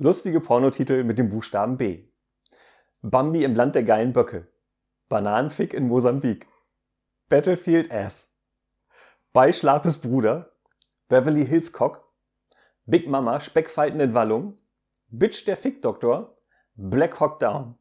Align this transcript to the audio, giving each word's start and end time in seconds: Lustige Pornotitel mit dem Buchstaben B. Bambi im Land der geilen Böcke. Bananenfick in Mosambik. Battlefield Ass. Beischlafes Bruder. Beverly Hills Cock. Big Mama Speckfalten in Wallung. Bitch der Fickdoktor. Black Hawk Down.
Lustige 0.00 0.40
Pornotitel 0.40 1.02
mit 1.02 1.18
dem 1.18 1.28
Buchstaben 1.28 1.76
B. 1.76 2.04
Bambi 3.02 3.42
im 3.42 3.56
Land 3.56 3.74
der 3.74 3.82
geilen 3.82 4.12
Böcke. 4.12 4.46
Bananenfick 5.08 5.74
in 5.74 5.88
Mosambik. 5.88 6.46
Battlefield 7.28 7.90
Ass. 7.90 8.32
Beischlafes 9.32 9.98
Bruder. 9.98 10.52
Beverly 11.08 11.44
Hills 11.44 11.72
Cock. 11.72 12.08
Big 12.86 13.08
Mama 13.08 13.40
Speckfalten 13.40 13.98
in 13.98 14.14
Wallung. 14.14 14.56
Bitch 15.08 15.44
der 15.46 15.56
Fickdoktor. 15.56 16.38
Black 16.76 17.18
Hawk 17.18 17.40
Down. 17.40 17.76